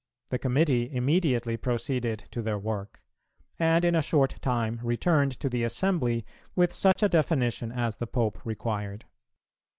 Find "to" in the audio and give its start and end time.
2.31-2.41, 5.41-5.47